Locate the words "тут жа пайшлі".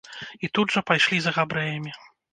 0.57-1.19